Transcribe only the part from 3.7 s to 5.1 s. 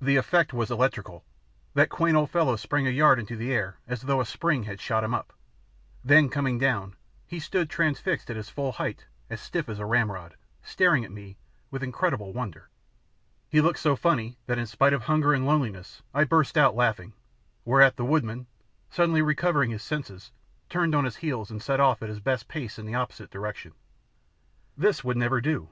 as though a spring had shot